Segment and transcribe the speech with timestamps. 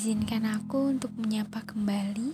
[0.00, 2.32] Izinkan aku untuk menyapa kembali,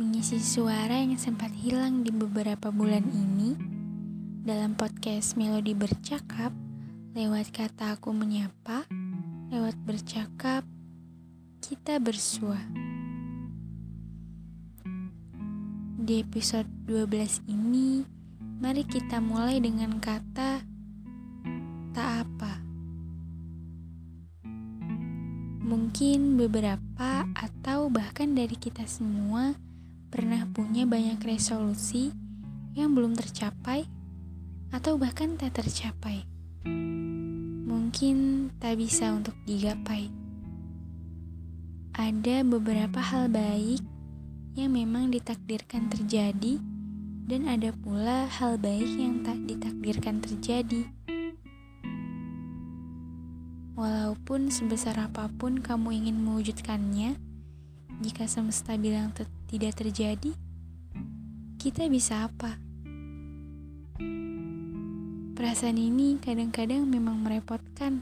[0.00, 3.52] mengisi suara yang sempat hilang di beberapa bulan ini
[4.44, 6.56] dalam podcast Melodi Bercakap
[7.12, 8.88] lewat kata aku menyapa,
[9.52, 10.64] lewat bercakap
[11.60, 12.60] kita bersua.
[16.00, 18.08] Di episode 12 ini,
[18.56, 20.55] mari kita mulai dengan kata
[25.86, 29.54] Mungkin beberapa atau bahkan dari kita semua
[30.10, 32.10] pernah punya banyak resolusi
[32.74, 33.86] yang belum tercapai
[34.74, 36.26] atau bahkan tak tercapai.
[37.70, 40.10] Mungkin tak bisa untuk digapai.
[41.94, 43.78] Ada beberapa hal baik
[44.58, 46.58] yang memang ditakdirkan terjadi
[47.30, 50.82] dan ada pula hal baik yang tak ditakdirkan terjadi.
[53.76, 57.12] Walaupun sebesar apa pun kamu ingin mewujudkannya,
[58.00, 60.32] jika semesta bilang te tidak terjadi,
[61.60, 62.56] kita bisa apa?
[65.36, 68.00] Perasaan ini kadang-kadang memang merepotkan,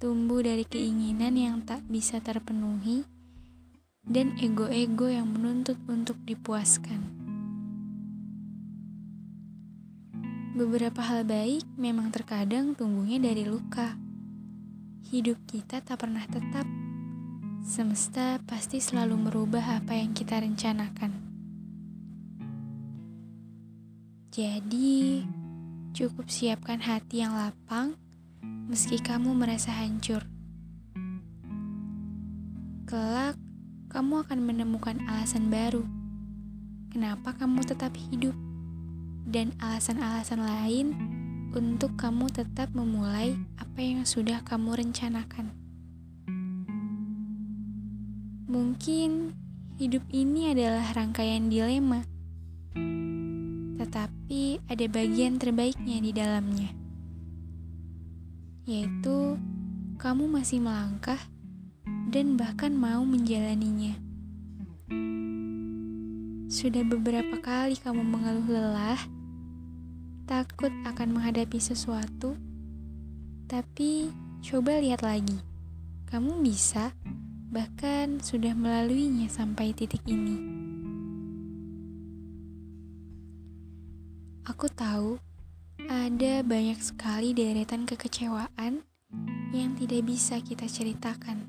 [0.00, 3.04] tumbuh dari keinginan yang tak bisa terpenuhi
[4.00, 7.04] dan ego-ego yang menuntut untuk dipuaskan.
[10.56, 14.08] Beberapa hal baik memang terkadang tumbuhnya dari luka
[15.10, 16.62] hidup kita tak pernah tetap.
[17.66, 21.10] Semesta pasti selalu merubah apa yang kita rencanakan.
[24.30, 25.26] Jadi,
[25.90, 27.98] cukup siapkan hati yang lapang
[28.70, 30.22] meski kamu merasa hancur.
[32.86, 33.34] Kelak,
[33.90, 35.82] kamu akan menemukan alasan baru.
[36.94, 38.38] Kenapa kamu tetap hidup?
[39.26, 40.86] Dan alasan-alasan lain
[41.50, 45.50] untuk kamu tetap memulai apa yang sudah kamu rencanakan.
[48.46, 49.34] Mungkin
[49.78, 52.06] hidup ini adalah rangkaian dilema,
[53.82, 56.70] tetapi ada bagian terbaiknya di dalamnya,
[58.66, 59.38] yaitu
[59.98, 61.18] kamu masih melangkah
[62.10, 63.98] dan bahkan mau menjalaninya.
[66.50, 69.19] Sudah beberapa kali kamu mengeluh lelah
[70.30, 72.38] takut akan menghadapi sesuatu,
[73.50, 74.14] tapi
[74.46, 75.42] coba lihat lagi.
[76.06, 76.94] Kamu bisa,
[77.50, 80.38] bahkan sudah melaluinya sampai titik ini.
[84.46, 85.18] Aku tahu
[85.90, 88.86] ada banyak sekali deretan kekecewaan
[89.50, 91.42] yang tidak bisa kita ceritakan.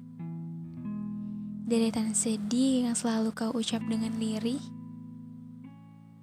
[1.70, 4.81] Deretan sedih yang selalu kau ucap dengan lirih,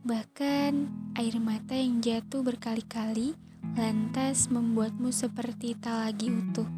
[0.06, 0.86] bahkan
[1.18, 3.34] air mata yang jatuh berkali-kali
[3.74, 6.68] lantas membuatmu seperti tak lagi utuh.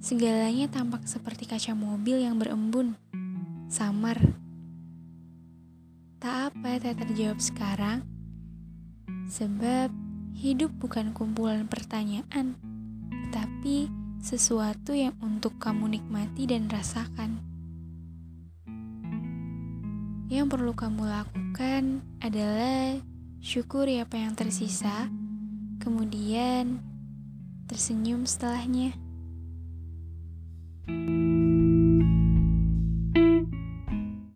[0.00, 2.94] Segalanya tampak seperti kaca mobil yang berembun,
[3.66, 4.20] samar.
[6.22, 8.06] Tak apa tak terjawab sekarang,
[9.26, 9.90] sebab
[10.36, 12.54] hidup bukan kumpulan pertanyaan,
[13.10, 13.90] tetapi
[14.22, 17.55] sesuatu yang untuk kamu nikmati dan rasakan.
[20.26, 22.98] Yang perlu kamu lakukan adalah
[23.38, 25.06] syukuri apa yang tersisa,
[25.78, 26.82] kemudian
[27.70, 28.94] tersenyum setelahnya.
[30.86, 31.25] thank you